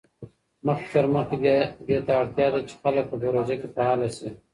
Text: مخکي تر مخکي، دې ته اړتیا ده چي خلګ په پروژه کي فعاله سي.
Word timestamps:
مخکي 0.65 0.87
تر 0.93 1.05
مخکي، 1.15 1.55
دې 1.87 1.97
ته 2.05 2.11
اړتیا 2.21 2.47
ده 2.53 2.59
چي 2.67 2.75
خلګ 2.81 3.05
په 3.09 3.15
پروژه 3.21 3.55
کي 3.61 3.67
فعاله 3.75 4.09
سي. 4.17 4.29